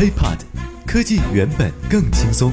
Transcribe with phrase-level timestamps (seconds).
[0.00, 0.38] HiPod，
[0.86, 2.50] 科技原本更轻松。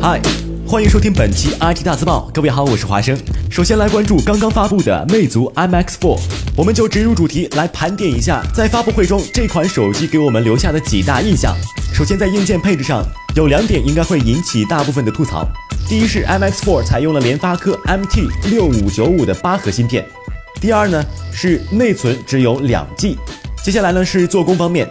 [0.00, 0.20] 嗨，
[0.64, 2.30] 欢迎收听本期 IT 大字报。
[2.32, 3.18] 各位好，我是华生。
[3.50, 6.20] 首先来关注刚刚发布的魅族 MX4，
[6.56, 11.56] 我们就直入主题来盘点一下，在发布会中这款手机给我们留下的几大印象。
[11.92, 13.04] 首先在硬件配置上，
[13.34, 15.44] 有两点应该会引起大部分的吐槽。
[15.88, 20.06] 第一是 MX4 采用了联发科 MT 六五九五的八核芯片。
[20.60, 23.18] 第二呢是内存只有两 G。
[23.64, 24.86] 接下来呢是做工方面，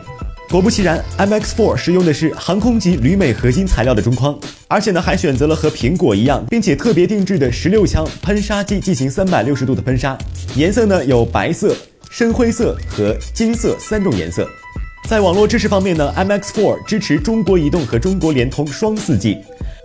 [0.50, 4.36] 果不其然，MX4 使用的是航空级铝镁合金材料的中框，
[4.68, 10.17] 而且呢还选择了和苹果一样，并且特别定制的十六枪喷砂机进行三百六十度的喷砂，
[10.55, 11.76] 颜色呢有白色、
[12.09, 14.50] 深灰色和金色三种颜色。
[15.08, 19.38] 在网络支持方面呢，MX4 支持中国移动和中国联通双 4G，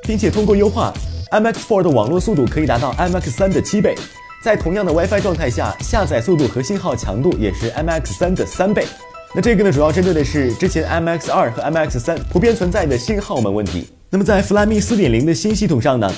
[0.04, 0.94] 并且通过优化
[1.30, 3.94] ，MX4 的网络速度可以达到 MX3 的七倍。
[4.42, 8.86] 在同样的 WiFi 状态下，下载速度和信号强度也是 MX3 的三倍。
[9.34, 13.88] 那这个呢，主要针对的是之前 MX2 和 MX3 普遍存在的信号门问题。
[14.10, 16.10] 那么在 Flyme 4.0的新系统上呢，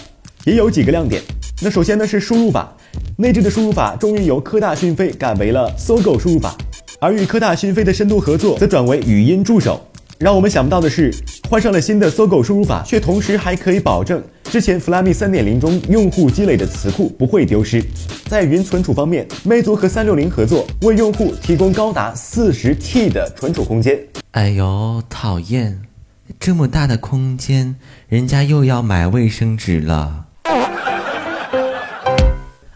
[0.44, 1.22] 也有几个亮点。
[1.62, 2.72] 那首先呢是输入法，
[3.16, 6.54] 内置的输入法终于由科大讯飞改为了搜狗输入法，
[7.00, 9.80] 而与科大讯飞的深度合作则转为语音助手。
[10.18, 11.12] 让我们想不到的是，
[11.48, 17.80] 换上了新的搜狗输入法，却同时还可以保证之前 Flyme 3.0中用户积累的词库不会丢失。
[18.26, 23.96] 在云存储方面，魅族和三六零合作，为用户提供高达四十 T 的存储空间。
[24.32, 25.82] 哎呦，讨厌！
[26.40, 27.76] 这么大的空间，
[28.08, 30.26] 人家又要买卫生纸了。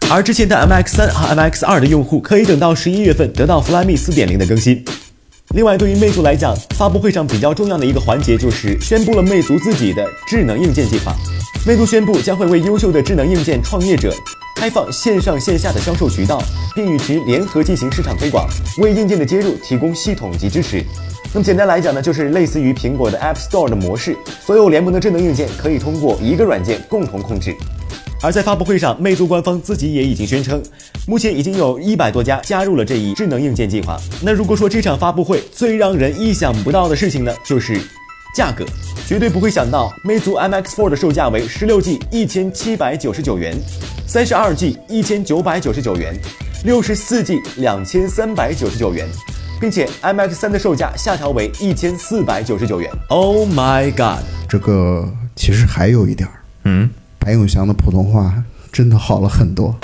[0.09, 4.85] 而之前的 MX 三和 MX 二的用户，可以等到十一月份得到 Flyme 4.0的更新。
[5.55, 11.15] 另外，对于魅族来讲，发布会上比较重要的一个环节就是宣布了魅族自己的智能硬件计划。
[11.65, 14.13] 魅族宣布将会为优秀的智能硬件创业者
[14.57, 16.43] 开放线上线下的销售渠道，
[16.75, 18.45] 并与其联合进行市场推广，
[18.79, 20.83] 为硬件的接入提供系统及支持。
[21.33, 24.13] 那么简单来讲呢，就是类似于苹果的 App Store 的模式，
[24.45, 27.55] 所有联盟的智能硬件可以通过一个软件共同控制。
[28.25, 30.59] 而在发布会上，魅族官方自己也已经宣称，
[31.05, 34.01] 目前已经有一百多家加入了这一智能硬件计划。
[34.23, 37.79] 那如果说这场发布会最让人意想不到的事情呢，就是
[38.35, 38.65] 价格，
[39.07, 43.55] 绝对不会想到，魅族 MX4 的售价为十六 G 一千七百九十九元，
[44.07, 46.11] 三十二 G 一千九百九十九元，
[46.63, 49.07] 六十四 G 两千三百九十九元，
[49.61, 52.89] 并且 MX 三的售价下调为一千四百九十九元。
[53.09, 54.25] Oh my god！
[54.49, 56.89] 这个其实还有一点儿，嗯。
[57.25, 59.75] 白永祥的普通话真的好了很多。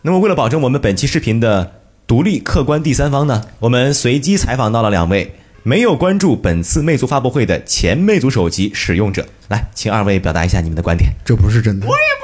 [0.00, 1.72] 那么，为了保证我们本期视频的
[2.06, 11.10] 独立客观第三方呢，我们随机采访到了两位没有关注本次魅族发布会的前魅族手机使用者，来，请二位表达一下你们的观点。
[11.22, 12.22] 这不是真的，我也不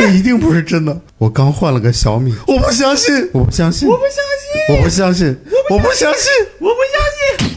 [0.00, 0.98] 相信，这一定不是真的。
[1.18, 5.36] 我刚换了个小米，我不相信，我不相信，我不相信，我不相信，
[5.68, 6.30] 我不相信，
[6.60, 7.54] 我不相信。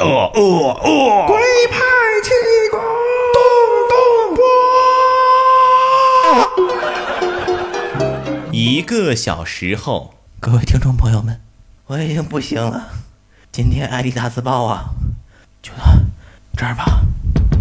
[0.00, 1.26] 哦哦哦！
[1.28, 1.36] 龟
[1.70, 1.78] 派
[8.70, 11.40] 一个小时后，各位听众朋友们，
[11.86, 12.86] 我已经不行了。
[13.50, 14.84] 今天 IT 大字报啊，
[15.60, 15.78] 就到
[16.56, 17.00] 这儿吧。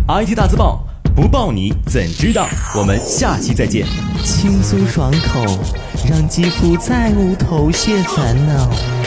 [0.08, 2.48] IT 大字报不报你怎知道？
[2.76, 3.88] 我们下期再见。
[4.24, 5.44] 轻松爽口，
[6.08, 8.99] 让肌肤再无头屑烦恼。